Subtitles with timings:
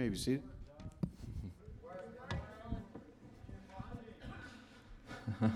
[0.00, 0.42] may be seated.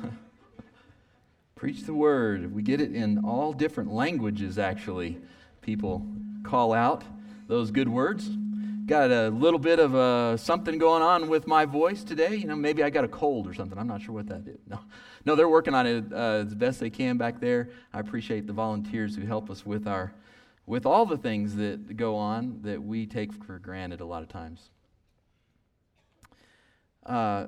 [1.55, 2.55] Preach the word.
[2.55, 5.17] We get it in all different languages, actually.
[5.63, 6.07] People
[6.43, 7.05] call out
[7.49, 8.29] those good words.
[8.85, 12.37] Got a little bit of uh, something going on with my voice today.
[12.37, 13.79] You know, maybe I got a cold or something.
[13.79, 14.59] I'm not sure what that is.
[14.69, 14.79] No,
[15.25, 17.71] no they're working on it uh, as best they can back there.
[17.95, 20.13] I appreciate the volunteers who help us with our,
[20.67, 24.29] with all the things that go on that we take for granted a lot of
[24.29, 24.71] times.
[27.05, 27.47] Uh,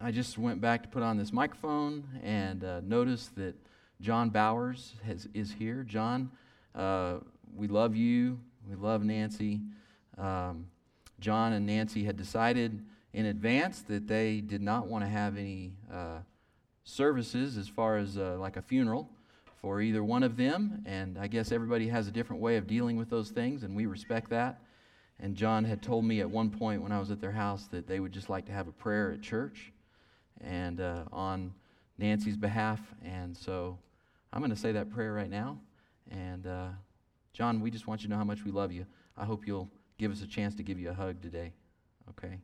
[0.00, 3.54] I just went back to put on this microphone and uh, noticed that
[4.00, 5.82] John Bowers has, is here.
[5.82, 6.30] John,
[6.74, 7.16] uh,
[7.54, 8.40] we love you.
[8.68, 9.60] We love Nancy.
[10.16, 10.66] Um,
[11.20, 15.72] John and Nancy had decided in advance that they did not want to have any
[15.92, 16.18] uh,
[16.84, 19.08] services as far as uh, like a funeral
[19.64, 20.82] for either one of them.
[20.84, 23.86] And I guess everybody has a different way of dealing with those things, and we
[23.86, 24.60] respect that.
[25.18, 27.86] And John had told me at one point when I was at their house that
[27.86, 29.72] they would just like to have a prayer at church
[30.42, 31.54] and uh, on
[31.96, 32.78] Nancy's behalf.
[33.02, 33.78] And so
[34.34, 35.58] I'm going to say that prayer right now.
[36.10, 36.68] And uh,
[37.32, 38.84] John, we just want you to know how much we love you.
[39.16, 41.54] I hope you'll give us a chance to give you a hug today.
[42.10, 42.38] Okay?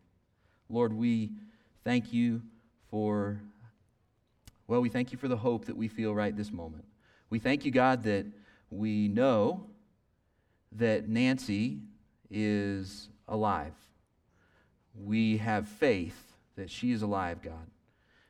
[0.70, 1.32] Lord, we
[1.84, 2.40] thank you
[2.90, 3.42] for,
[4.66, 6.86] well, we thank you for the hope that we feel right this moment.
[7.30, 8.26] We thank you, God, that
[8.70, 9.64] we know
[10.72, 11.78] that Nancy
[12.28, 13.72] is alive.
[14.94, 16.20] We have faith
[16.56, 17.70] that she is alive, God.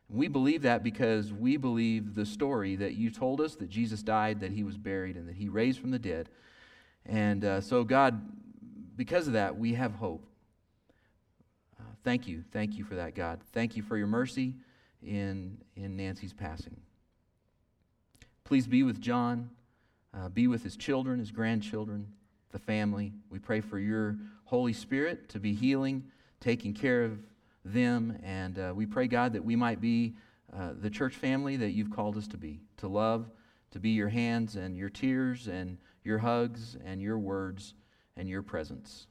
[0.09, 4.41] We believe that because we believe the story that you told us that Jesus died,
[4.41, 6.29] that he was buried, and that he raised from the dead.
[7.07, 8.21] And uh, so, God,
[8.97, 10.27] because of that, we have hope.
[11.79, 12.45] Uh, thank you.
[12.53, 13.41] Thank you for that, God.
[13.53, 14.57] Thank you for your mercy
[15.03, 16.77] in, in Nancy's passing.
[18.51, 19.49] Please be with John,
[20.13, 22.09] uh, be with his children, his grandchildren,
[22.51, 23.13] the family.
[23.31, 26.03] We pray for your Holy Spirit to be healing,
[26.41, 27.21] taking care of
[27.65, 28.19] them.
[28.25, 30.17] And uh, we pray, God, that we might be
[30.53, 33.31] uh, the church family that you've called us to be, to love,
[33.71, 37.75] to be your hands and your tears and your hugs and your words
[38.17, 39.07] and your presence.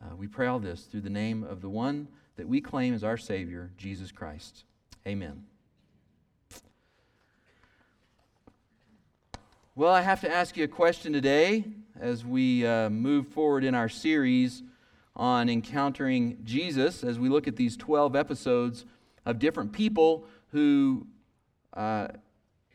[0.00, 2.06] Uh, we pray all this through the name of the one
[2.36, 4.62] that we claim as our Savior, Jesus Christ.
[5.04, 5.51] Amen.
[9.74, 11.64] Well, I have to ask you a question today
[11.98, 14.62] as we uh, move forward in our series
[15.16, 18.84] on encountering Jesus as we look at these 12 episodes
[19.24, 21.06] of different people who
[21.72, 22.08] uh,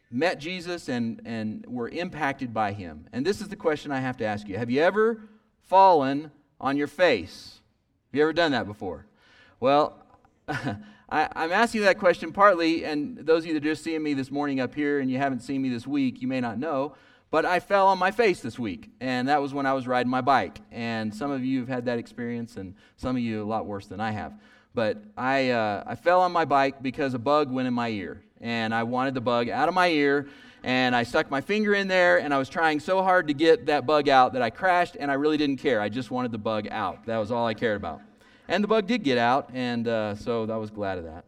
[0.09, 3.05] met Jesus and, and were impacted by him.
[3.13, 5.21] And this is the question I have to ask you Have you ever
[5.67, 7.61] fallen on your face?
[8.07, 9.05] Have you ever done that before?
[9.59, 10.03] Well,
[11.09, 14.13] I, am asking that question partly, and those of you that are just seeing me
[14.13, 16.95] this morning up here and you haven't seen me this week, you may not know,
[17.31, 20.09] but I fell on my face this week, and that was when I was riding
[20.09, 20.59] my bike.
[20.69, 23.87] And some of you have had that experience, and some of you a lot worse
[23.87, 24.33] than I have.
[24.73, 28.21] But I, uh, I fell on my bike because a bug went in my ear,
[28.41, 30.27] and I wanted the bug out of my ear,
[30.61, 33.67] and I stuck my finger in there, and I was trying so hard to get
[33.67, 35.79] that bug out that I crashed, and I really didn't care.
[35.79, 37.05] I just wanted the bug out.
[37.05, 38.01] That was all I cared about.
[38.47, 41.25] And the bug did get out, and uh, so I was glad of that.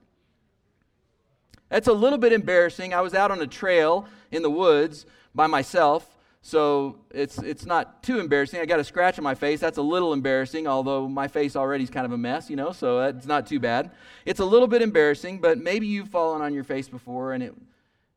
[1.69, 2.93] That's a little bit embarrassing.
[2.93, 8.01] I was out on a trail in the woods by myself, so it's, it's not
[8.01, 8.59] too embarrassing.
[8.59, 9.59] I got a scratch on my face.
[9.59, 12.71] That's a little embarrassing, although my face already is kind of a mess, you know,
[12.71, 13.91] so it's not too bad.
[14.25, 17.53] It's a little bit embarrassing, but maybe you've fallen on your face before and it,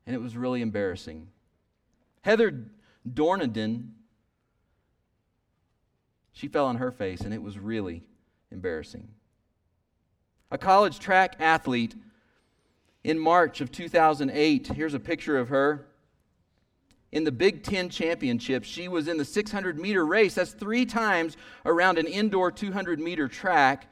[0.07, 1.27] and it was really embarrassing.
[2.21, 2.65] Heather
[3.07, 3.89] Dorniden,
[6.31, 8.03] she fell on her face and it was really
[8.53, 9.09] embarrassing.
[10.51, 11.95] A college track athlete
[13.03, 15.87] in March of 2008, here's a picture of her
[17.11, 18.63] in the Big Ten Championship.
[18.63, 20.35] She was in the 600 meter race.
[20.35, 23.87] That's three times around an indoor 200 meter track.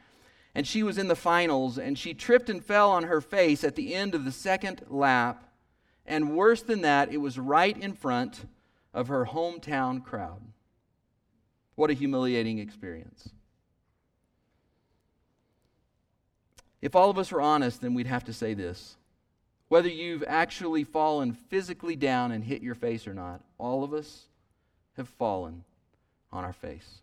[0.56, 3.76] And she was in the finals, and she tripped and fell on her face at
[3.76, 5.46] the end of the second lap.
[6.06, 8.46] And worse than that, it was right in front
[8.94, 10.42] of her hometown crowd.
[11.76, 13.30] What a humiliating experience.
[16.82, 18.98] If all of us were honest, then we'd have to say this
[19.72, 24.26] whether you've actually fallen physically down and hit your face or not, all of us
[24.98, 25.64] have fallen
[26.32, 27.00] on our face.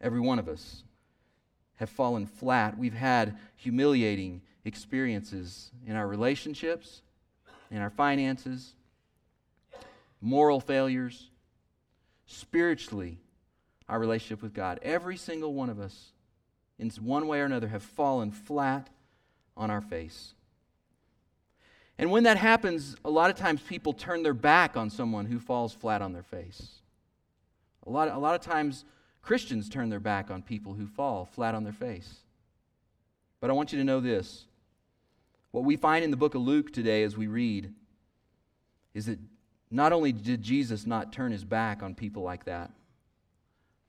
[0.00, 0.84] Every one of us
[1.76, 2.78] have fallen flat.
[2.78, 7.02] We've had humiliating experiences in our relationships,
[7.70, 8.74] in our finances,
[10.20, 11.30] moral failures,
[12.26, 13.18] spiritually,
[13.88, 14.78] our relationship with God.
[14.82, 16.12] Every single one of us,
[16.78, 18.88] in one way or another, have fallen flat
[19.56, 20.34] on our face.
[21.98, 25.40] And when that happens, a lot of times people turn their back on someone who
[25.40, 26.78] falls flat on their face.
[27.86, 28.84] A lot, a lot of times
[29.20, 32.20] Christians turn their back on people who fall flat on their face.
[33.40, 34.44] But I want you to know this.
[35.50, 37.72] What we find in the book of Luke today as we read
[38.94, 39.18] is that
[39.70, 42.70] not only did Jesus not turn his back on people like that,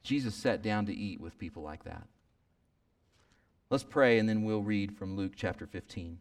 [0.03, 2.07] Jesus sat down to eat with people like that.
[3.71, 6.18] Let's pray and then we'll read from Luke chapter 15.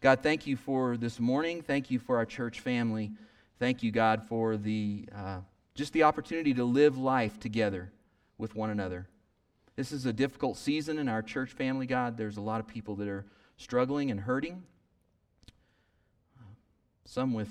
[0.00, 1.62] God, thank you for this morning.
[1.62, 3.10] Thank you for our church family.
[3.58, 5.40] Thank you, God, for the, uh,
[5.74, 7.90] just the opportunity to live life together
[8.38, 9.08] with one another.
[9.74, 12.16] This is a difficult season in our church family, God.
[12.16, 14.62] There's a lot of people that are struggling and hurting,
[17.04, 17.48] some with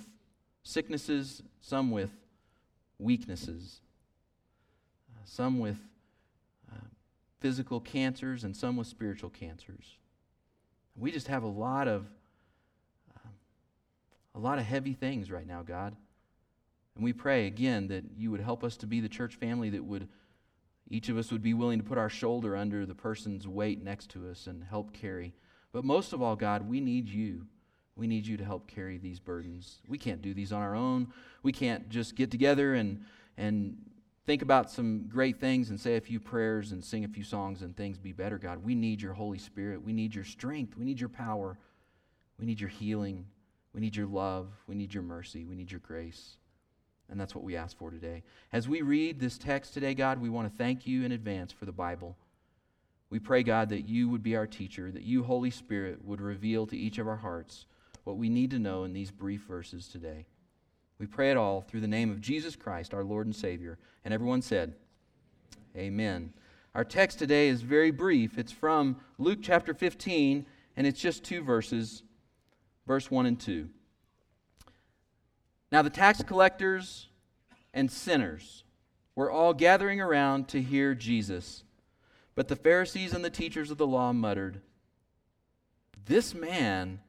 [0.63, 2.11] sicknesses, some with
[2.99, 3.81] weaknesses,
[5.25, 5.77] some with
[7.43, 9.97] physical cancers, and some with spiritual cancers.
[10.95, 12.05] We just have a lot of
[13.13, 13.27] uh,
[14.33, 15.93] a lot of heavy things right now, God.
[16.95, 19.83] And we pray again that you would help us to be the church family that
[19.83, 20.07] would
[20.89, 24.09] each of us would be willing to put our shoulder under the person's weight next
[24.11, 25.33] to us and help carry.
[25.73, 27.45] But most of all, God, we need you.
[27.97, 29.81] We need you to help carry these burdens.
[29.85, 31.11] We can't do these on our own.
[31.41, 33.01] We can't just get together and,
[33.37, 33.75] and
[34.25, 37.61] think about some great things and say a few prayers and sing a few songs
[37.61, 38.63] and things be better, God.
[38.63, 39.83] We need your Holy Spirit.
[39.83, 40.77] We need your strength.
[40.77, 41.57] We need your power.
[42.39, 43.25] We need your healing.
[43.73, 44.49] We need your love.
[44.67, 45.45] We need your mercy.
[45.45, 46.37] We need your grace.
[47.09, 48.23] And that's what we ask for today.
[48.51, 51.65] As we read this text today, God, we want to thank you in advance for
[51.65, 52.15] the Bible.
[53.09, 56.65] We pray, God, that you would be our teacher, that you, Holy Spirit, would reveal
[56.67, 57.65] to each of our hearts
[58.05, 60.25] what we need to know in these brief verses today.
[61.03, 63.77] We pray it all through the name of Jesus Christ, our Lord and Savior.
[64.05, 64.73] And everyone said,
[65.75, 66.31] Amen.
[66.73, 68.37] Our text today is very brief.
[68.37, 70.45] It's from Luke chapter 15,
[70.77, 72.03] and it's just two verses,
[72.87, 73.67] verse 1 and 2.
[75.73, 77.09] Now, the tax collectors
[77.73, 78.63] and sinners
[79.13, 81.65] were all gathering around to hear Jesus.
[82.33, 84.61] But the Pharisees and the teachers of the law muttered,
[86.05, 87.01] This man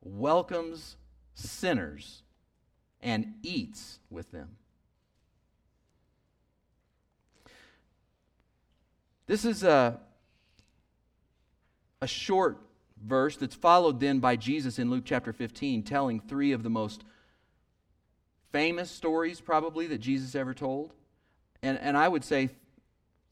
[0.00, 0.96] welcomes
[1.34, 2.21] sinners
[3.02, 4.56] and eats with them.
[9.26, 9.98] This is a,
[12.00, 12.58] a short
[13.02, 17.04] verse that's followed then by Jesus in Luke chapter 15, telling three of the most
[18.52, 20.92] famous stories, probably, that Jesus ever told.
[21.62, 22.50] And, and I would say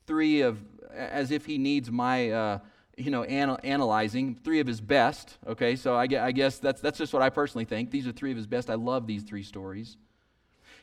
[0.07, 0.59] three of,
[0.93, 2.59] as if he needs my uh,
[2.97, 5.39] you know, anal- analyzing three of his best.
[5.47, 7.91] Okay, so I, I guess that's, that's just what I personally think.
[7.91, 8.71] These are three of his best.
[8.71, 9.97] I love these three stories.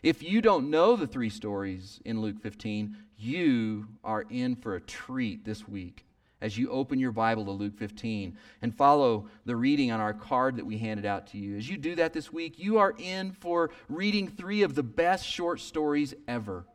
[0.03, 4.81] If you don't know the three stories in Luke 15, you are in for a
[4.81, 6.05] treat this week
[6.39, 10.57] as you open your Bible to Luke 15 and follow the reading on our card
[10.57, 11.57] that we handed out to you.
[11.57, 15.25] As you do that this week, you are in for reading three of the best
[15.25, 16.65] short stories ever.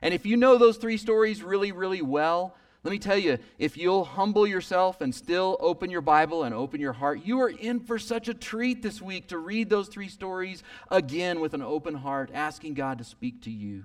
[0.00, 3.76] And if you know those three stories really, really well, let me tell you, if
[3.76, 7.78] you'll humble yourself and still open your Bible and open your heart, you are in
[7.78, 11.94] for such a treat this week to read those three stories again with an open
[11.94, 13.84] heart, asking God to speak to you.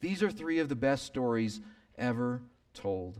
[0.00, 1.60] These are three of the best stories
[1.96, 2.40] ever
[2.72, 3.18] told.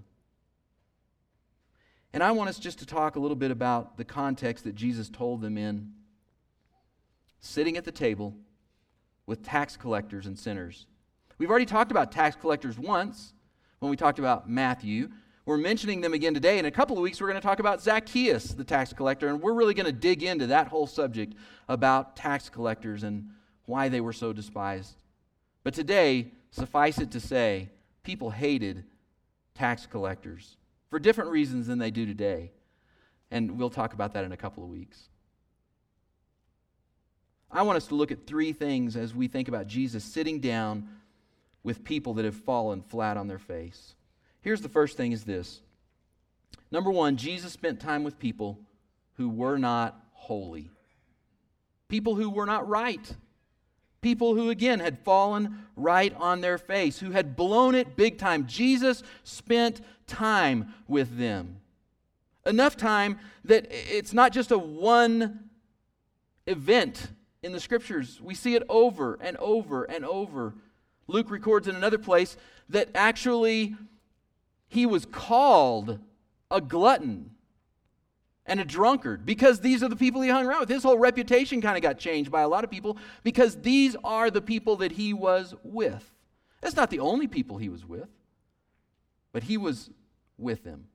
[2.13, 5.09] And I want us just to talk a little bit about the context that Jesus
[5.09, 5.93] told them in.
[7.41, 8.37] Sitting at the table
[9.27, 10.87] with tax collectors and sinners.
[11.37, 13.33] We've already talked about tax collectors once
[13.79, 15.09] when we talked about Matthew.
[15.47, 16.59] We're mentioning them again today.
[16.59, 19.41] In a couple of weeks, we're going to talk about Zacchaeus, the tax collector, and
[19.41, 21.35] we're really going to dig into that whole subject
[21.69, 23.31] about tax collectors and
[23.65, 24.97] why they were so despised.
[25.65, 27.71] But today, suffice it to say,
[28.03, 28.85] people hated
[29.55, 30.57] tax collectors
[30.91, 32.53] for different reasons than they do today.
[33.31, 35.09] And we'll talk about that in a couple of weeks.
[37.51, 40.89] I want us to look at three things as we think about Jesus sitting down
[41.69, 43.95] with people that have fallen flat on their face.
[44.41, 45.61] Here's the first thing is this.
[46.71, 48.59] Number 1, Jesus spent time with people
[49.19, 50.71] who were not holy.
[51.87, 53.15] People who were not right.
[54.01, 58.47] People who, again, had fallen right on their face, who had blown it big time.
[58.47, 61.59] Jesus spent time with them.
[62.47, 65.51] Enough time that it's not just a one
[66.47, 67.09] event
[67.43, 68.23] in the scriptures.
[68.23, 70.55] We see it over and over and over
[71.09, 72.37] Luke records in another place
[72.69, 73.75] that actually
[74.69, 75.99] he was called
[76.51, 77.31] a glutton
[78.47, 80.69] and a drunkard because these are the people he hung around with.
[80.69, 84.31] His whole reputation kind of got changed by a lot of people because these are
[84.31, 86.11] the people that he was with.
[86.61, 88.09] That's not the only people he was with,
[89.33, 89.91] but he was
[90.37, 90.87] with them.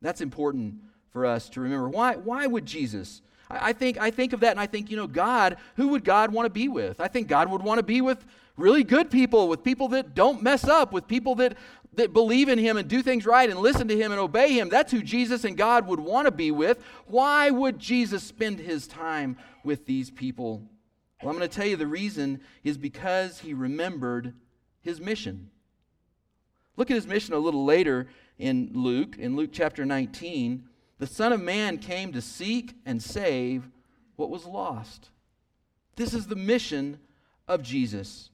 [0.00, 0.76] That's important
[1.12, 1.88] for us to remember.
[1.88, 3.22] Why, why would Jesus?
[3.50, 6.32] I, think, I think of that and I think, you know, God, who would God
[6.32, 7.00] want to be with?
[7.00, 8.24] I think God would want to be with
[8.56, 11.56] really good people, with people that don't mess up, with people that,
[11.94, 14.68] that believe in Him and do things right and listen to Him and obey Him.
[14.68, 16.82] That's who Jesus and God would want to be with.
[17.06, 20.62] Why would Jesus spend His time with these people?
[21.22, 24.34] Well, I'm going to tell you the reason is because He remembered
[24.80, 25.50] His mission.
[26.76, 30.64] Look at His mission a little later in Luke, in Luke chapter 19.
[30.98, 33.68] The Son of Man came to seek and save
[34.16, 35.10] what was lost.
[35.96, 36.98] This is the mission
[37.48, 38.30] of Jesus.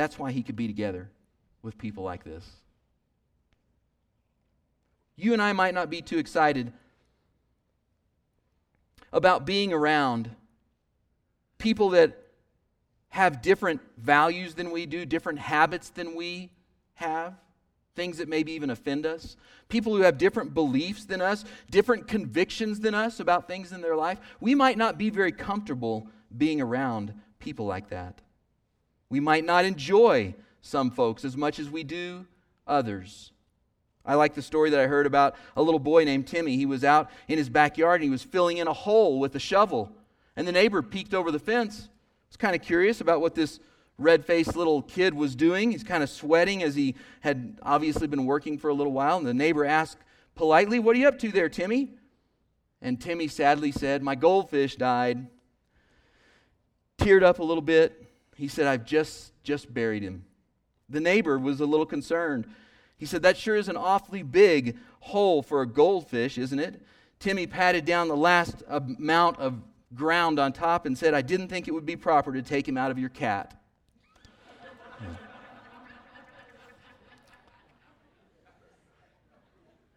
[0.00, 1.10] That's why he could be together
[1.60, 2.42] with people like this.
[5.14, 6.72] You and I might not be too excited
[9.12, 10.30] about being around
[11.58, 12.16] people that
[13.10, 16.50] have different values than we do, different habits than we
[16.94, 17.34] have,
[17.94, 19.36] things that maybe even offend us,
[19.68, 23.96] people who have different beliefs than us, different convictions than us about things in their
[23.96, 24.18] life.
[24.40, 28.22] We might not be very comfortable being around people like that.
[29.10, 32.26] We might not enjoy some folks as much as we do
[32.66, 33.32] others.
[34.04, 36.56] I like the story that I heard about a little boy named Timmy.
[36.56, 39.38] He was out in his backyard and he was filling in a hole with a
[39.38, 39.92] shovel.
[40.36, 41.88] And the neighbor peeked over the fence.
[42.28, 43.60] Was kind of curious about what this
[43.98, 45.72] red faced little kid was doing.
[45.72, 49.18] He's kind of sweating as he had obviously been working for a little while.
[49.18, 49.98] And the neighbor asked
[50.34, 51.90] politely, What are you up to there, Timmy?
[52.80, 55.26] And Timmy sadly said, My goldfish died.
[56.98, 58.09] Teared up a little bit.
[58.40, 60.24] He said, I've just, just buried him.
[60.88, 62.46] The neighbor was a little concerned.
[62.96, 66.80] He said, That sure is an awfully big hole for a goldfish, isn't it?
[67.18, 69.60] Timmy patted down the last amount of
[69.94, 72.78] ground on top and said, I didn't think it would be proper to take him
[72.78, 73.60] out of your cat.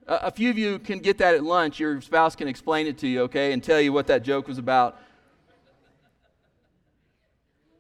[0.06, 1.80] a few of you can get that at lunch.
[1.80, 4.58] Your spouse can explain it to you, okay, and tell you what that joke was
[4.58, 5.00] about.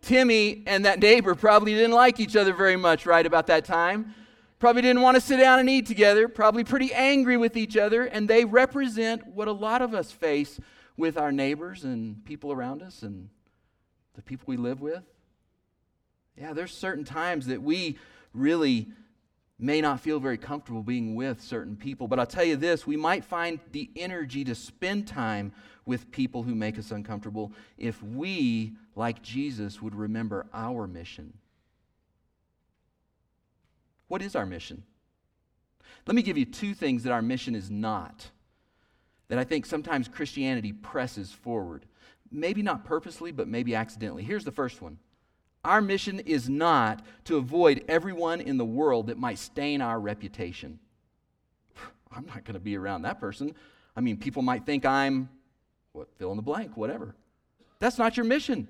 [0.03, 4.13] Timmy and that neighbor probably didn't like each other very much right about that time.
[4.59, 8.03] Probably didn't want to sit down and eat together, probably pretty angry with each other,
[8.03, 10.59] and they represent what a lot of us face
[10.95, 13.29] with our neighbors and people around us and
[14.13, 15.03] the people we live with.
[16.37, 17.97] Yeah, there's certain times that we
[18.33, 18.89] really
[19.63, 22.97] may not feel very comfortable being with certain people, but I'll tell you this we
[22.97, 25.53] might find the energy to spend time
[25.85, 31.33] with people who make us uncomfortable if we, like Jesus, would remember our mission.
[34.09, 34.83] What is our mission?
[36.05, 38.31] Let me give you two things that our mission is not,
[39.29, 41.85] that I think sometimes Christianity presses forward.
[42.29, 44.23] Maybe not purposely, but maybe accidentally.
[44.23, 44.97] Here's the first one
[45.63, 50.79] Our mission is not to avoid everyone in the world that might stain our reputation.
[52.11, 53.55] I'm not going to be around that person.
[53.95, 55.29] I mean, people might think I'm
[55.93, 57.15] what, fill in the blank, whatever.
[57.79, 58.67] That's not your mission.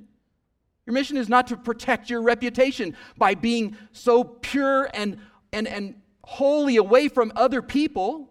[0.85, 5.17] Your mission is not to protect your reputation by being so pure and,
[5.53, 8.29] and, and wholly away from other people.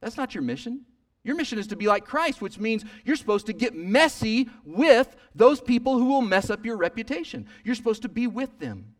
[0.00, 0.86] That's not your mission.
[1.24, 5.14] Your mission is to be like Christ, which means you're supposed to get messy with
[5.34, 7.46] those people who will mess up your reputation.
[7.64, 8.94] You're supposed to be with them.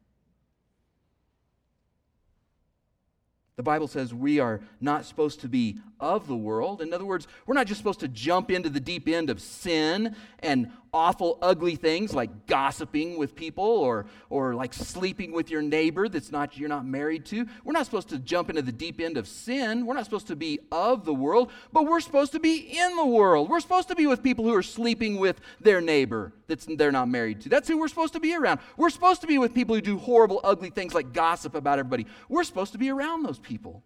[3.56, 6.82] The Bible says we are not supposed to be of the world.
[6.82, 10.16] In other words, we're not just supposed to jump into the deep end of sin
[10.40, 16.08] and awful, ugly things like gossiping with people or, or like sleeping with your neighbor
[16.08, 17.46] that's not you're not married to.
[17.64, 19.86] We're not supposed to jump into the deep end of sin.
[19.86, 23.06] We're not supposed to be of the world, but we're supposed to be in the
[23.06, 23.48] world.
[23.48, 27.08] We're supposed to be with people who are sleeping with their neighbor that's they're not
[27.08, 27.48] married to.
[27.48, 28.60] That's who we're supposed to be around.
[28.76, 32.06] We're supposed to be with people who do horrible, ugly things like gossip about everybody.
[32.28, 33.82] We're supposed to be around those people,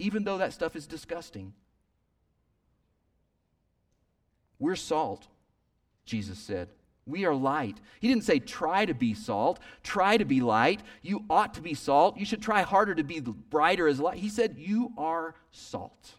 [0.00, 1.52] even though that stuff is disgusting.
[4.58, 5.26] We're salt.
[6.04, 6.68] Jesus said.
[7.06, 7.78] We are light.
[7.98, 10.80] He didn't say try to be salt, try to be light.
[11.02, 12.18] You ought to be salt.
[12.18, 14.18] You should try harder to be brighter as light.
[14.18, 16.14] He said, You are salt.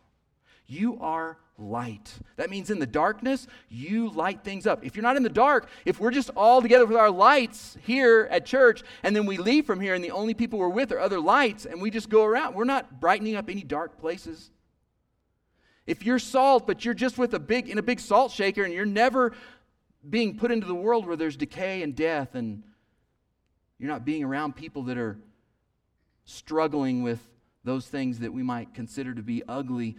[0.71, 2.13] You are light.
[2.37, 4.85] That means in the darkness, you light things up.
[4.85, 8.29] If you're not in the dark, if we're just all together with our lights here
[8.31, 10.99] at church, and then we leave from here and the only people we're with are
[10.99, 14.49] other lights, and we just go around, we're not brightening up any dark places.
[15.85, 18.73] If you're salt, but you're just with a big in a big salt shaker and
[18.73, 19.33] you're never
[20.09, 22.63] being put into the world where there's decay and death, and
[23.77, 25.19] you're not being around people that are
[26.23, 27.19] struggling with
[27.65, 29.97] those things that we might consider to be ugly,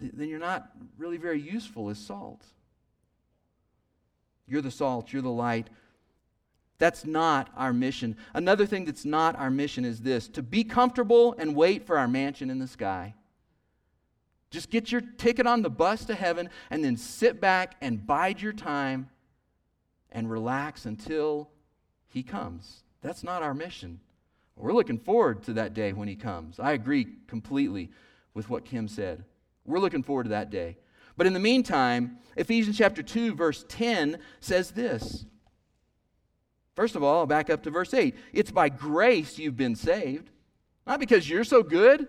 [0.00, 2.44] then you're not really very useful as salt.
[4.46, 5.68] You're the salt, you're the light.
[6.78, 8.16] That's not our mission.
[8.32, 12.08] Another thing that's not our mission is this to be comfortable and wait for our
[12.08, 13.14] mansion in the sky.
[14.50, 18.40] Just get your ticket on the bus to heaven and then sit back and bide
[18.40, 19.10] your time
[20.10, 21.50] and relax until
[22.08, 22.82] he comes.
[23.02, 24.00] That's not our mission.
[24.56, 26.58] We're looking forward to that day when he comes.
[26.58, 27.90] I agree completely
[28.34, 29.24] with what Kim said.
[29.64, 30.78] We're looking forward to that day.
[31.16, 35.26] But in the meantime, Ephesians chapter 2 verse 10 says this.
[36.74, 38.14] First of all, back up to verse 8.
[38.32, 40.30] It's by grace you've been saved,
[40.86, 42.08] not because you're so good.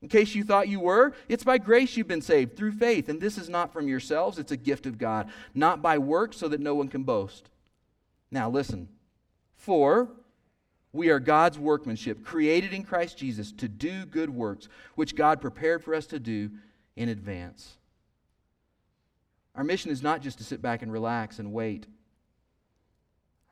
[0.00, 3.20] In case you thought you were, it's by grace you've been saved through faith, and
[3.20, 6.58] this is not from yourselves, it's a gift of God, not by works so that
[6.58, 7.50] no one can boast.
[8.30, 8.88] Now listen.
[9.54, 10.10] For
[10.92, 15.82] we are God's workmanship, created in Christ Jesus to do good works, which God prepared
[15.82, 16.50] for us to do
[16.96, 17.76] in advance.
[19.54, 21.86] Our mission is not just to sit back and relax and wait.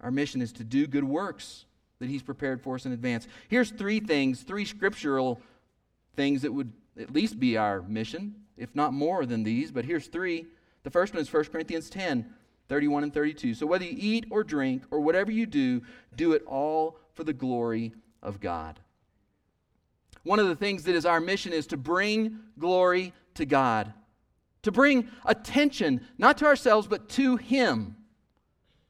[0.01, 1.65] Our mission is to do good works
[1.99, 3.27] that He's prepared for us in advance.
[3.49, 5.41] Here's three things, three scriptural
[6.17, 9.71] things that would at least be our mission, if not more than these.
[9.71, 10.47] But here's three.
[10.83, 12.35] The first one is 1 Corinthians 10
[12.69, 13.55] 31 and 32.
[13.55, 15.83] So whether you eat or drink or whatever you do,
[16.15, 18.81] do it all for the glory of God.
[20.23, 23.93] One of the things that is our mission is to bring glory to God,
[24.63, 27.95] to bring attention, not to ourselves, but to Him,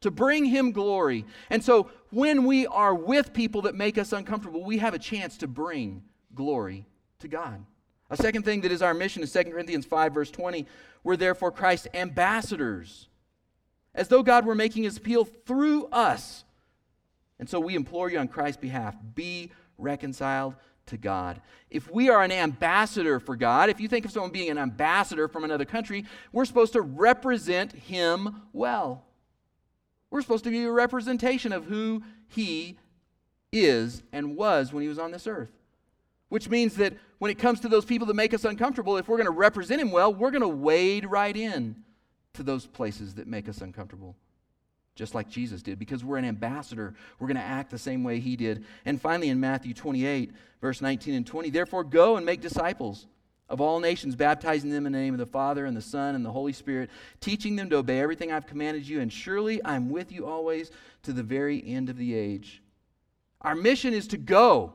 [0.00, 1.24] to bring Him glory.
[1.50, 5.36] And so when we are with people that make us uncomfortable, we have a chance
[5.38, 6.86] to bring glory
[7.18, 7.64] to God.
[8.10, 10.66] A second thing that is our mission is 2 Corinthians 5, verse 20.
[11.02, 13.08] We're therefore Christ's ambassadors,
[13.92, 16.44] as though God were making his appeal through us.
[17.40, 20.54] And so we implore you on Christ's behalf be reconciled
[20.86, 21.40] to God.
[21.70, 25.26] If we are an ambassador for God, if you think of someone being an ambassador
[25.26, 29.04] from another country, we're supposed to represent him well.
[30.10, 32.78] We're supposed to be a representation of who he
[33.52, 35.50] is and was when he was on this earth.
[36.28, 39.16] Which means that when it comes to those people that make us uncomfortable, if we're
[39.16, 41.76] going to represent him well, we're going to wade right in
[42.34, 44.16] to those places that make us uncomfortable,
[45.00, 46.94] just like Jesus did, because we're an ambassador.
[47.18, 48.64] We're going to act the same way he did.
[48.84, 50.30] And finally, in Matthew 28,
[50.60, 53.06] verse 19 and 20, therefore go and make disciples
[53.48, 56.22] of all nations, baptizing them in the name of the Father and the Son and
[56.22, 60.12] the Holy Spirit, teaching them to obey everything I've commanded you, and surely I'm with
[60.12, 60.70] you always
[61.04, 62.62] to the very end of the age.
[63.40, 64.74] Our mission is to go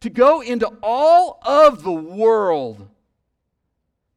[0.00, 2.86] to go into all of the world.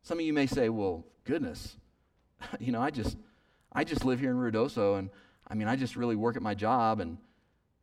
[0.03, 1.75] Some of you may say, well, goodness,
[2.59, 3.17] you know, I just,
[3.71, 5.09] I just live here in Ruidoso, and
[5.51, 7.17] I mean, I just really work at my job, and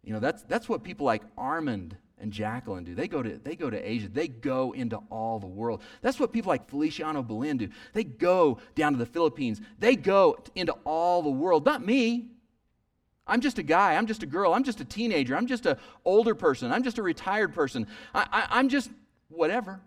[0.03, 2.95] you know, that's that's what people like Armand and Jacqueline do.
[2.95, 4.09] They go to they go to Asia.
[4.09, 5.83] They go into all the world.
[6.01, 7.69] That's what people like Feliciano Belen do.
[7.93, 9.61] They go down to the Philippines.
[9.79, 11.67] They go into all the world.
[11.67, 12.29] Not me.
[13.27, 13.97] I'm just a guy.
[13.97, 14.55] I'm just a girl.
[14.55, 15.37] I'm just a teenager.
[15.37, 15.77] I'm just an
[16.07, 16.73] older person.
[16.73, 17.87] I'm just a retired person.
[18.15, 18.91] I, I, I'm just
[19.29, 19.79] whatever.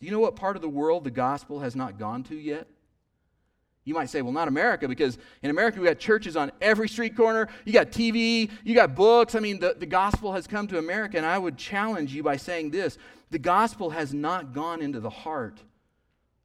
[0.00, 2.66] Do you know what part of the world the gospel has not gone to yet?
[3.84, 7.16] You might say, well, not America, because in America we got churches on every street
[7.16, 7.48] corner.
[7.64, 9.34] You got TV, you got books.
[9.34, 12.36] I mean, the, the gospel has come to America, and I would challenge you by
[12.36, 12.98] saying this
[13.30, 15.60] the gospel has not gone into the heart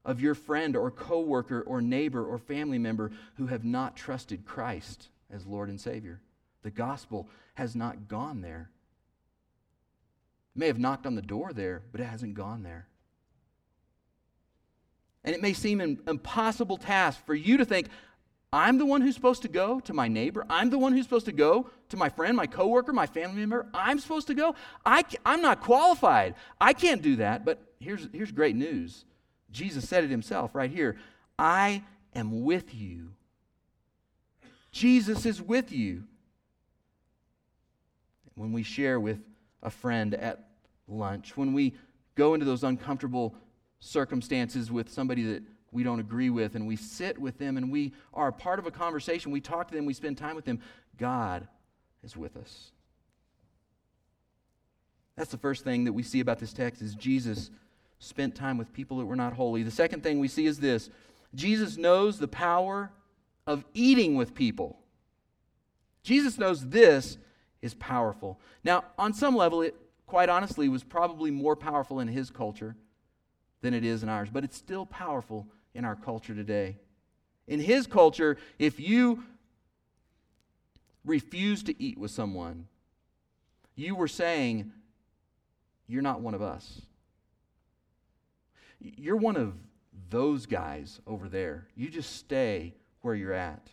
[0.05, 5.09] of your friend or coworker or neighbor or family member who have not trusted Christ
[5.31, 6.21] as Lord and Savior.
[6.61, 8.69] The gospel has not gone there.
[10.55, 12.87] It may have knocked on the door there, but it hasn't gone there.
[15.25, 17.89] And it may seem an impossible task for you to think,
[18.53, 20.45] I'm the one who's supposed to go to my neighbor.
[20.49, 23.67] I'm the one who's supposed to go to my friend, my coworker, my family member.
[23.73, 24.55] I'm supposed to go.
[24.85, 26.35] I, I'm not qualified.
[26.61, 27.43] I can't do that.
[27.43, 29.03] But here's, here's great news
[29.51, 30.95] Jesus said it himself right here
[31.37, 31.83] I
[32.13, 33.11] am with you.
[34.71, 36.03] Jesus is with you.
[38.35, 39.19] When we share with
[39.63, 40.47] a friend at
[40.87, 41.73] lunch, when we
[42.15, 43.35] go into those uncomfortable
[43.85, 47.93] circumstances with somebody that we don't agree with, and we sit with them and we
[48.13, 50.59] are a part of a conversation, we talk to them, we spend time with them,
[50.97, 51.47] God
[52.03, 52.71] is with us.
[55.15, 57.51] That's the first thing that we see about this text is Jesus
[57.99, 59.63] spent time with people that were not holy.
[59.63, 60.89] The second thing we see is this
[61.33, 62.91] Jesus knows the power
[63.45, 64.79] of eating with people.
[66.03, 67.17] Jesus knows this
[67.61, 68.39] is powerful.
[68.63, 72.75] Now, on some level, it quite honestly was probably more powerful in his culture
[73.61, 76.77] than it is in ours, but it's still powerful in our culture today.
[77.47, 79.23] In his culture, if you
[81.03, 82.67] refuse to eat with someone,
[83.75, 84.71] you were saying,
[85.87, 86.81] You're not one of us.
[88.79, 89.53] You're one of
[90.09, 91.67] those guys over there.
[91.75, 93.69] You just stay where you're at.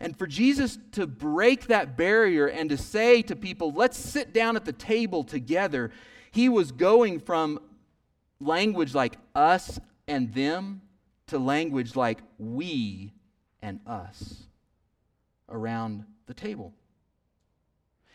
[0.00, 4.56] And for Jesus to break that barrier and to say to people, let's sit down
[4.56, 5.90] at the table together,
[6.30, 7.60] he was going from
[8.44, 10.82] language like us and them
[11.28, 13.12] to language like we
[13.62, 14.44] and us
[15.48, 16.72] around the table.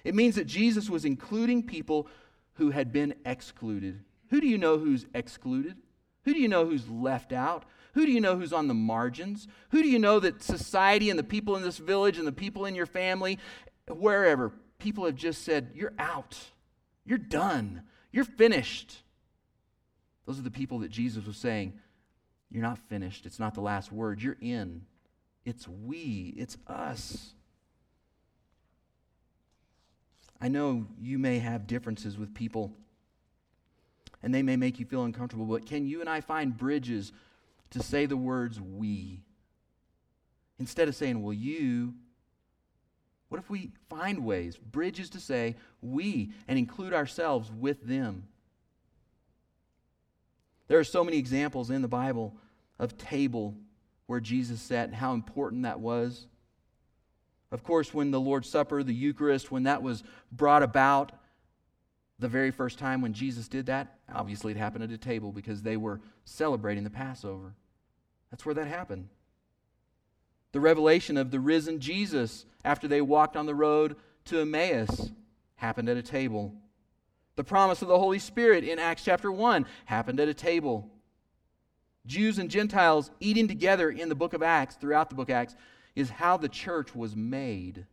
[0.04, 2.08] It means that Jesus was including people
[2.54, 4.04] who had been excluded.
[4.30, 5.78] Who do you know who's excluded?
[6.24, 7.65] Who do you know who's left out?
[7.94, 9.48] Who do you know who's on the margins?
[9.72, 12.65] Who do you know that society and the people in this village and the people
[12.65, 13.39] in your family,
[13.88, 16.38] wherever, people have just said, You're out.
[17.06, 17.84] You're done.
[18.12, 19.04] You're finished.
[20.30, 21.74] Those are the people that Jesus was saying,
[22.52, 23.26] You're not finished.
[23.26, 24.22] It's not the last word.
[24.22, 24.86] You're in.
[25.44, 27.34] It's we, it's us.
[30.39, 32.74] I know you may have differences with people
[34.22, 37.12] and they may make you feel uncomfortable, but can you and I find bridges
[37.72, 39.24] to say the words we?
[40.60, 41.96] Instead of saying, well, you,
[43.30, 48.28] what if we find ways, bridges to say we, and include ourselves with them?
[50.70, 52.34] There are so many examples in the Bible
[52.80, 53.56] of table
[54.06, 56.28] where Jesus sat and how important that was.
[57.52, 61.12] Of course, when the Lord's Supper, the Eucharist, when that was brought about,
[62.20, 65.64] the very first time when Jesus did that, obviously it happened at a table because
[65.64, 67.56] they were celebrating the Passover.
[68.30, 69.10] That's where that happened.
[70.52, 75.12] The revelation of the risen Jesus after they walked on the road to Emmaus
[75.56, 76.54] happened at a table.
[77.39, 80.89] The promise of the Holy Spirit in Acts chapter 1 happened at a table.
[82.06, 85.56] Jews and Gentiles eating together in the book of Acts, throughout the book of Acts,
[85.95, 87.86] is how the church was made.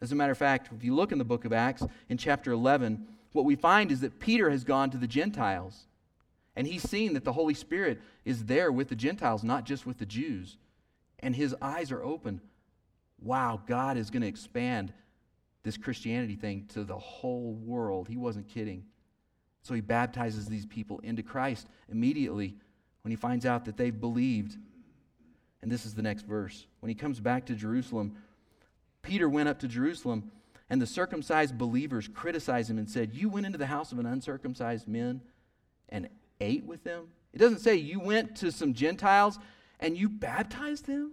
[0.00, 2.52] As a matter of fact, if you look in the book of Acts, in chapter
[2.52, 5.88] 11, what we find is that Peter has gone to the Gentiles.
[6.54, 9.98] And he's seen that the Holy Spirit is there with the Gentiles, not just with
[9.98, 10.58] the Jews.
[11.18, 12.40] And his eyes are open.
[13.20, 14.92] Wow, God is going to expand
[15.62, 18.08] this Christianity thing to the whole world.
[18.08, 18.84] He wasn't kidding.
[19.62, 22.56] So he baptizes these people into Christ immediately
[23.02, 24.56] when he finds out that they've believed.
[25.62, 26.66] And this is the next verse.
[26.80, 28.16] When he comes back to Jerusalem,
[29.02, 30.30] Peter went up to Jerusalem,
[30.68, 34.06] and the circumcised believers criticized him and said, You went into the house of an
[34.06, 35.20] uncircumcised man
[35.88, 36.08] and
[36.40, 37.08] ate with them?
[37.32, 39.38] It doesn't say you went to some Gentiles
[39.80, 41.12] and you baptized them?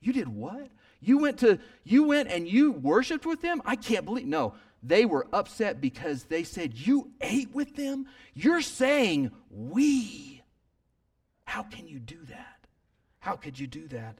[0.00, 0.68] You did what?
[1.00, 3.62] You went to you went and you worshiped with them?
[3.64, 4.26] I can't believe.
[4.26, 8.06] No, they were upset because they said you ate with them?
[8.34, 10.42] You're saying we.
[11.44, 12.66] How can you do that?
[13.18, 14.18] How could you do that?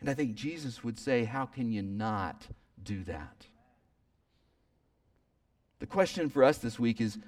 [0.00, 2.46] And I think Jesus would say, How can you not
[2.82, 3.46] do that?
[5.78, 7.18] The question for us this week is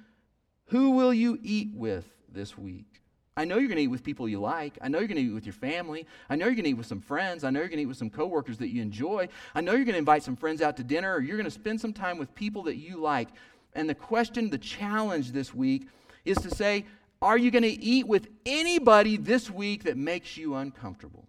[0.67, 3.01] Who will you eat with this week?
[3.37, 4.79] I know you're going to eat with people you like.
[4.81, 6.07] I know you're going to eat with your family.
[6.27, 7.43] I know you're going to eat with some friends.
[7.43, 9.29] I know you're going to eat with some coworkers that you enjoy.
[9.53, 11.51] I know you're going to invite some friends out to dinner or you're going to
[11.51, 13.29] spend some time with people that you like.
[13.73, 15.87] And the question, the challenge this week
[16.25, 16.85] is to say,
[17.21, 21.27] are you going to eat with anybody this week that makes you uncomfortable?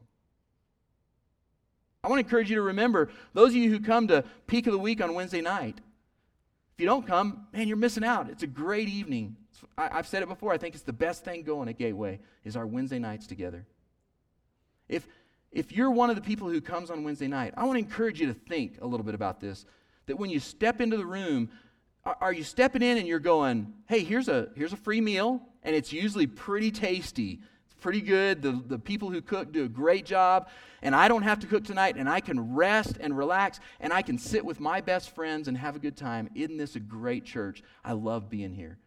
[2.02, 4.72] I want to encourage you to remember those of you who come to Peak of
[4.72, 5.78] the Week on Wednesday night.
[6.74, 8.30] If you don't come, man, you're missing out.
[8.30, 9.36] It's a great evening.
[9.76, 10.52] I, have said it before.
[10.52, 13.66] I think it's the best thing going at Gateway is our Wednesday nights together.
[14.88, 15.06] If
[15.50, 18.20] if you're one of the people who comes on Wednesday night, I want to encourage
[18.20, 19.64] you to think a little bit about this.
[20.06, 21.48] That when you step into the room,
[22.04, 25.74] are, you stepping in and you're going, "Hey, here's a here's a free meal, and
[25.74, 28.42] it's usually pretty tasty." It's pretty good.
[28.42, 30.48] The, the people who cook do a great job.
[30.80, 34.02] And I don't have to cook tonight, and I can rest and relax, and I
[34.02, 36.30] can sit with my best friends and have a good time.
[36.34, 37.64] Isn't this a great church?
[37.84, 38.78] I love being here.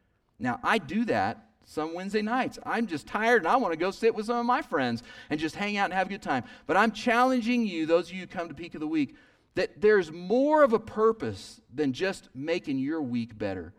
[0.41, 2.59] Now, I do that some Wednesday nights.
[2.65, 5.39] I'm just tired and I want to go sit with some of my friends and
[5.39, 6.43] just hang out and have a good time.
[6.67, 9.15] But I'm challenging you, those of you who come to Peak of the Week,
[9.55, 13.73] that there's more of a purpose than just making your week better.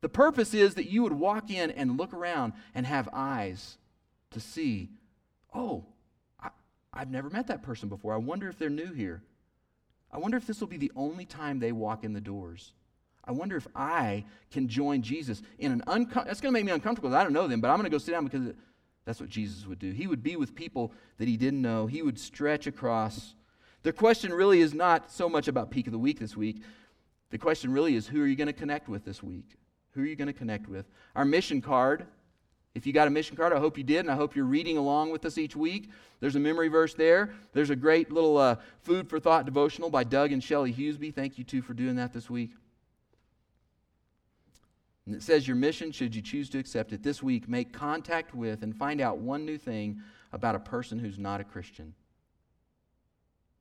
[0.00, 3.78] The purpose is that you would walk in and look around and have eyes
[4.32, 4.90] to see,
[5.54, 5.86] oh,
[6.40, 6.50] I,
[6.92, 8.12] I've never met that person before.
[8.12, 9.22] I wonder if they're new here.
[10.12, 12.72] I wonder if this will be the only time they walk in the doors.
[13.26, 16.72] I wonder if I can join Jesus in an uncomfortable, that's going to make me
[16.72, 18.54] uncomfortable I don't know them, but I'm going to go sit down because
[19.04, 19.92] that's what Jesus would do.
[19.92, 23.34] He would be with people that he didn't know, he would stretch across.
[23.82, 26.62] The question really is not so much about peak of the week this week.
[27.30, 29.56] The question really is who are you going to connect with this week?
[29.92, 30.86] Who are you going to connect with?
[31.14, 32.06] Our mission card
[32.74, 34.76] if you got a mission card, I hope you did, and I hope you're reading
[34.76, 35.90] along with us each week.
[36.18, 37.32] There's a memory verse there.
[37.52, 41.14] There's a great little uh, food for thought devotional by Doug and Shelley Huseby.
[41.14, 42.50] Thank you, too, for doing that this week.
[45.06, 48.34] And it says, Your mission, should you choose to accept it this week, make contact
[48.34, 50.00] with and find out one new thing
[50.32, 51.94] about a person who's not a Christian.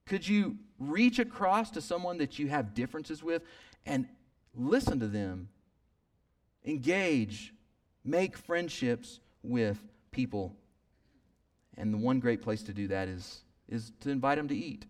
[0.05, 3.43] Could you reach across to someone that you have differences with
[3.85, 4.07] and
[4.55, 5.49] listen to them,
[6.65, 7.53] engage,
[8.03, 9.77] make friendships with
[10.11, 10.55] people?
[11.77, 14.85] And the one great place to do that is, is to invite them to eat.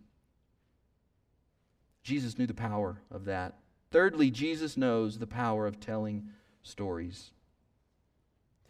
[2.03, 3.59] Jesus knew the power of that.
[3.91, 6.29] Thirdly, Jesus knows the power of telling
[6.63, 7.31] stories.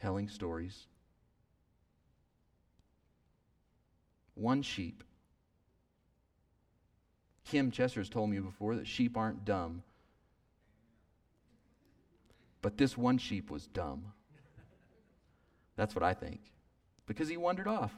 [0.01, 0.87] Telling stories.
[4.35, 5.03] One sheep.
[7.45, 9.83] Kim Chester has told me before that sheep aren't dumb.
[12.61, 14.13] But this one sheep was dumb.
[15.75, 16.39] That's what I think.
[17.05, 17.93] Because he wandered off.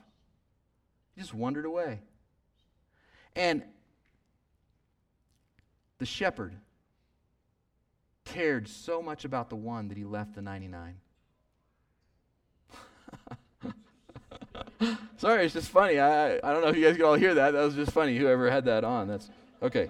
[1.16, 2.00] He just wandered away.
[3.36, 3.64] And
[6.00, 6.56] the shepherd
[8.26, 10.96] cared so much about the one that he left the 99.
[15.18, 16.00] Sorry, it's just funny.
[16.00, 17.52] I, I don't know if you guys can all hear that.
[17.52, 18.18] That was just funny.
[18.18, 19.08] Whoever had that on.
[19.08, 19.30] That's
[19.62, 19.90] okay.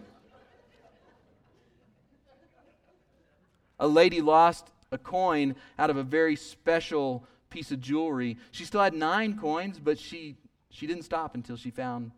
[3.80, 8.38] A lady lost a coin out of a very special piece of jewelry.
[8.52, 10.36] She still had nine coins, but she,
[10.70, 12.12] she didn't stop until she found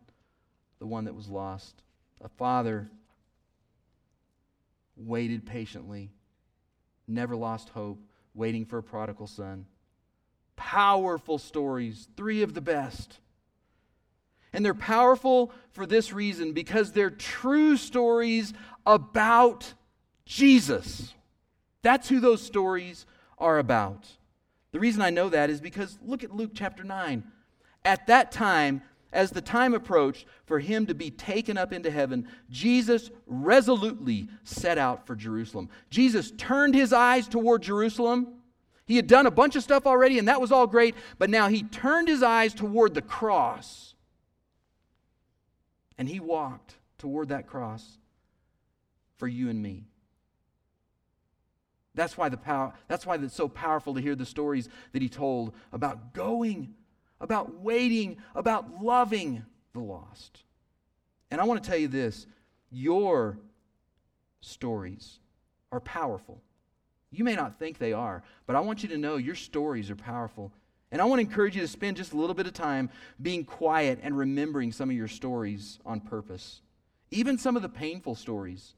[0.78, 1.82] the one that was lost.
[2.20, 2.90] A father
[4.98, 6.10] waited patiently,
[7.06, 8.00] never lost hope,
[8.34, 9.66] waiting for a prodigal son.
[10.56, 13.18] Powerful stories, three of the best.
[14.52, 18.54] And they're powerful for this reason because they're true stories
[18.86, 19.72] about
[20.24, 21.14] Jesus.
[21.82, 23.06] That's who those stories
[23.38, 24.08] are about.
[24.72, 27.24] The reason I know that is because look at Luke chapter 9.
[27.84, 32.28] At that time, as the time approached for him to be taken up into heaven,
[32.50, 35.70] Jesus resolutely set out for Jerusalem.
[35.90, 38.28] Jesus turned his eyes toward Jerusalem.
[38.86, 41.48] He had done a bunch of stuff already, and that was all great, but now
[41.48, 43.94] he turned his eyes toward the cross.
[45.96, 47.98] And he walked toward that cross
[49.16, 49.84] for you and me.
[51.94, 55.08] That's why, the power, that's why it's so powerful to hear the stories that he
[55.08, 56.74] told about going
[57.20, 60.44] about waiting, about loving the lost.
[61.30, 62.26] And I want to tell you this
[62.70, 63.38] your
[64.40, 65.18] stories
[65.72, 66.40] are powerful.
[67.10, 69.96] You may not think they are, but I want you to know your stories are
[69.96, 70.52] powerful.
[70.90, 73.44] And I want to encourage you to spend just a little bit of time being
[73.44, 76.62] quiet and remembering some of your stories on purpose,
[77.10, 78.74] even some of the painful stories.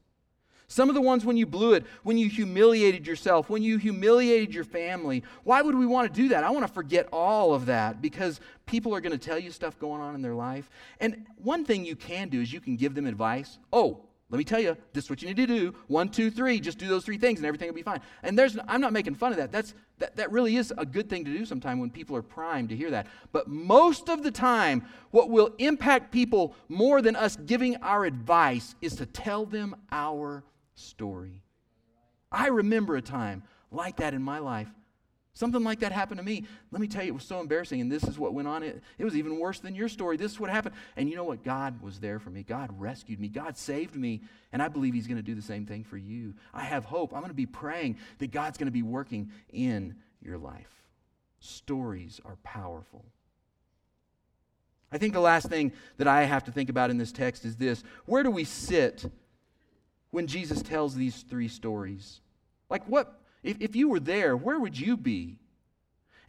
[0.70, 4.54] Some of the ones when you blew it, when you humiliated yourself, when you humiliated
[4.54, 5.24] your family.
[5.42, 6.44] Why would we want to do that?
[6.44, 9.76] I want to forget all of that because people are going to tell you stuff
[9.80, 10.70] going on in their life.
[11.00, 13.58] And one thing you can do is you can give them advice.
[13.72, 15.74] Oh, let me tell you, this is what you need to do.
[15.88, 16.60] One, two, three.
[16.60, 18.00] Just do those three things and everything will be fine.
[18.22, 19.50] And there's, I'm not making fun of that.
[19.50, 22.68] That's, that, that really is a good thing to do sometime when people are primed
[22.68, 23.08] to hear that.
[23.32, 28.76] But most of the time, what will impact people more than us giving our advice
[28.80, 30.44] is to tell them our
[30.80, 31.42] story.
[32.32, 34.68] I remember a time like that in my life.
[35.32, 36.44] Something like that happened to me.
[36.72, 38.62] Let me tell you, it was so embarrassing, and this is what went on.
[38.62, 40.16] It, it was even worse than your story.
[40.16, 40.74] This is what happened.
[40.96, 41.44] And you know what?
[41.44, 42.42] God was there for me.
[42.42, 43.28] God rescued me.
[43.28, 44.22] God saved me.
[44.52, 46.34] And I believe He's going to do the same thing for you.
[46.52, 47.12] I have hope.
[47.12, 50.68] I'm going to be praying that God's going to be working in your life.
[51.38, 53.04] Stories are powerful.
[54.92, 57.56] I think the last thing that I have to think about in this text is
[57.56, 59.04] this where do we sit
[60.10, 62.20] when Jesus tells these three stories?
[62.68, 65.38] Like, what, if, if you were there, where would you be?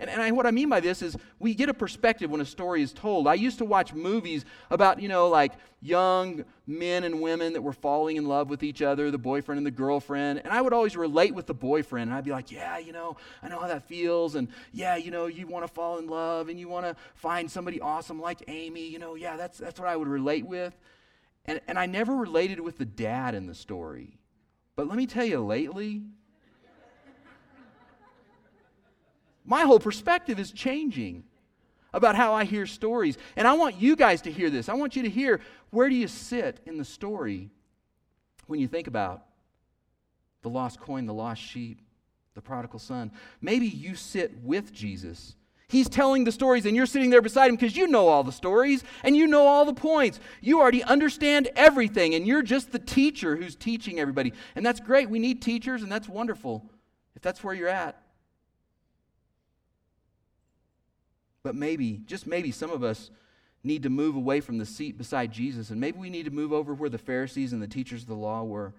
[0.02, 2.46] And, and I, what I mean by this is we get a perspective when a
[2.46, 3.28] story is told.
[3.28, 7.72] I used to watch movies about, you know, like young men and women that were
[7.72, 10.40] falling in love with each other, the boyfriend and the girlfriend.
[10.44, 12.10] And I would always relate with the boyfriend.
[12.10, 14.34] And I'd be like, yeah, you know, I know how that feels.
[14.34, 17.50] And yeah, you know, you want to fall in love and you want to find
[17.50, 18.88] somebody awesome like Amy.
[18.88, 20.76] You know, yeah, that's, that's what I would relate with.
[21.46, 24.20] And, and I never related with the dad in the story.
[24.76, 26.04] But let me tell you, lately,
[29.44, 31.24] my whole perspective is changing
[31.94, 33.18] about how I hear stories.
[33.36, 34.70] And I want you guys to hear this.
[34.70, 37.50] I want you to hear where do you sit in the story
[38.48, 39.26] when you think about
[40.42, 41.82] the lost coin, the lost sheep,
[42.34, 43.12] the prodigal son.
[43.42, 45.36] Maybe you sit with Jesus
[45.72, 48.34] He's telling the stories, and you're sitting there beside him because you know all the
[48.34, 50.20] stories and you know all the points.
[50.42, 54.34] You already understand everything, and you're just the teacher who's teaching everybody.
[54.58, 55.10] And that's great.
[55.10, 56.70] We need teachers, and that's wonderful
[57.16, 58.04] if that's where you're at.
[61.42, 63.10] But maybe, just maybe, some of us
[63.64, 66.52] need to move away from the seat beside Jesus, and maybe we need to move
[66.52, 68.74] over where the Pharisees and the teachers of the law were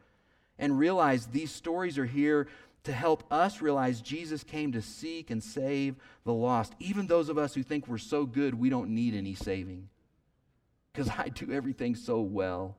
[0.58, 2.48] and realize these stories are here
[2.84, 7.38] to help us realize Jesus came to seek and save the lost, even those of
[7.38, 9.88] us who think we're so good we don't need any saving.
[10.92, 12.76] because I do everything so well.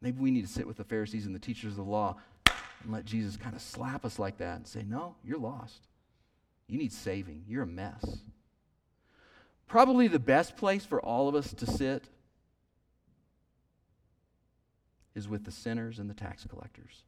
[0.00, 2.92] Maybe we need to sit with the Pharisees and the teachers of the law and
[2.92, 5.88] let Jesus kind of slap us like that and say, No, you're lost.
[6.68, 7.44] You need saving.
[7.46, 8.20] You're a mess.
[9.66, 12.04] Probably the best place for all of us to sit
[15.14, 17.02] is with the sinners and the tax collectors.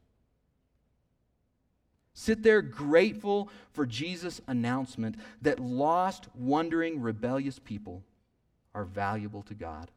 [2.13, 8.03] Sit there grateful for Jesus' announcement that lost, wandering, rebellious people
[8.75, 9.89] are valuable to God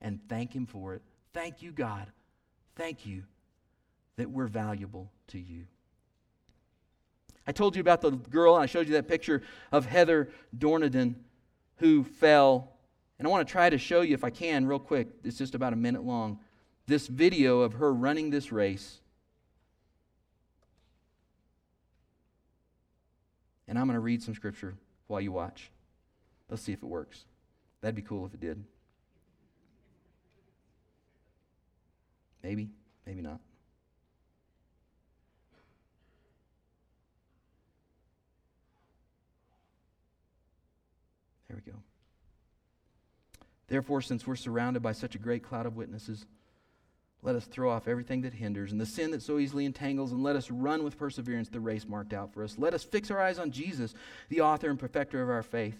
[0.00, 1.02] and thank Him for it.
[1.32, 2.06] Thank you, God.
[2.76, 3.24] Thank you
[4.16, 5.64] that we're valuable to you.
[7.46, 11.16] I told you about the girl, and I showed you that picture of Heather Dorniden
[11.76, 12.70] who fell.
[13.18, 15.08] And I want to try to show you, if I can, real quick.
[15.24, 16.38] It's just about a minute long.
[16.86, 19.00] This video of her running this race.
[23.66, 24.74] And I'm going to read some scripture
[25.06, 25.70] while you watch.
[26.48, 27.24] Let's see if it works.
[27.80, 28.62] That'd be cool if it did.
[32.42, 32.68] Maybe,
[33.06, 33.40] maybe not.
[41.48, 41.78] There we go.
[43.68, 46.26] Therefore, since we're surrounded by such a great cloud of witnesses,
[47.24, 50.22] let us throw off everything that hinders and the sin that so easily entangles, and
[50.22, 52.58] let us run with perseverance the race marked out for us.
[52.58, 53.94] Let us fix our eyes on Jesus,
[54.28, 55.78] the author and perfecter of our faith,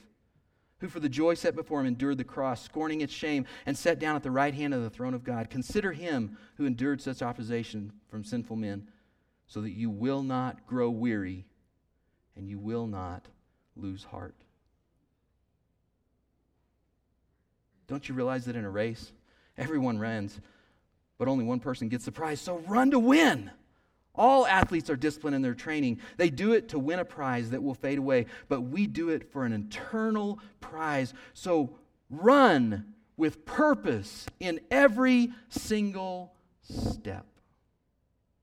[0.78, 3.98] who for the joy set before him endured the cross, scorning its shame, and sat
[3.98, 5.50] down at the right hand of the throne of God.
[5.50, 8.88] Consider him who endured such opposition from sinful men,
[9.46, 11.44] so that you will not grow weary
[12.36, 13.26] and you will not
[13.76, 14.34] lose heart.
[17.86, 19.12] Don't you realize that in a race,
[19.58, 20.40] everyone runs,
[21.18, 22.40] but only one person gets the prize?
[22.40, 23.50] So run to win.
[24.14, 26.00] All athletes are disciplined in their training.
[26.16, 29.32] They do it to win a prize that will fade away, but we do it
[29.32, 31.12] for an eternal prize.
[31.32, 31.76] So
[32.10, 37.26] run with purpose in every single step.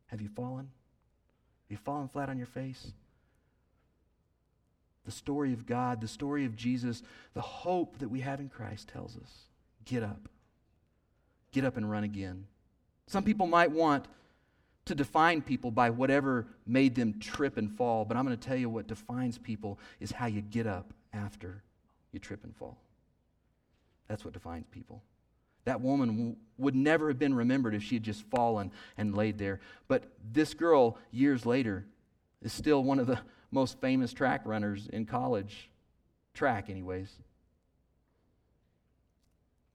[0.08, 0.70] Have you fallen?
[1.66, 2.92] Have you fallen flat on your face?
[5.06, 7.02] The story of God, the story of Jesus,
[7.34, 9.46] the hope that we have in Christ tells us
[9.86, 10.30] get up.
[11.52, 12.46] Get up and run again.
[13.12, 14.06] Some people might want
[14.86, 18.56] to define people by whatever made them trip and fall, but I'm going to tell
[18.56, 21.62] you what defines people is how you get up after
[22.14, 22.78] you trip and fall.
[24.08, 25.04] That's what defines people.
[25.66, 29.38] That woman w- would never have been remembered if she had just fallen and laid
[29.38, 29.60] there.
[29.90, 31.86] But this girl, years later,
[32.42, 33.20] is still one of the
[33.52, 35.70] most famous track runners in college,
[36.34, 37.12] track, anyways,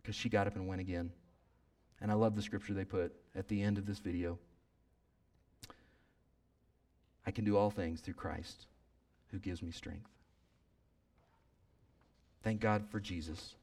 [0.01, 1.13] because she got up and went again.
[2.01, 4.39] And I love the scripture they put at the end of this video.
[7.27, 8.67] I can do all things through Christ
[9.31, 10.09] who gives me strength.
[12.43, 13.55] Thank God for Jesus,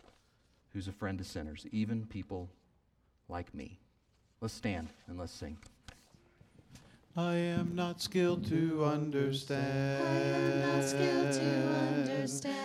[0.73, 2.49] who's a friend to sinners, even people
[3.29, 3.79] like me.
[4.41, 5.57] Let's stand and let's sing.
[7.15, 10.03] I am not skilled to understand.
[10.03, 12.62] I am not skilled to understand.